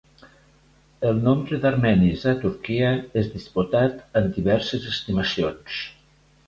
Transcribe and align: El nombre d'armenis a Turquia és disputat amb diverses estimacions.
El 1.09 1.19
nombre 1.27 1.59
d'armenis 1.65 2.25
a 2.33 2.35
Turquia 2.47 2.89
és 3.23 3.31
disputat 3.37 4.03
amb 4.23 4.35
diverses 4.41 4.91
estimacions. 4.97 5.81